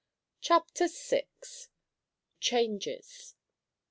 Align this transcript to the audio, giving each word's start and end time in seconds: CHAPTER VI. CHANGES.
CHAPTER 0.41 0.87
VI. 0.87 1.27
CHANGES. 2.39 3.35